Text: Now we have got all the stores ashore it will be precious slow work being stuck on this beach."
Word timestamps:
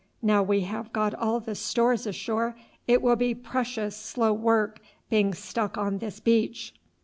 Now 0.23 0.41
we 0.41 0.61
have 0.61 0.91
got 0.91 1.13
all 1.13 1.39
the 1.39 1.53
stores 1.53 2.07
ashore 2.07 2.55
it 2.87 3.03
will 3.03 3.15
be 3.15 3.35
precious 3.35 3.95
slow 3.95 4.33
work 4.33 4.79
being 5.11 5.31
stuck 5.35 5.77
on 5.77 5.99
this 5.99 6.19
beach." 6.19 6.73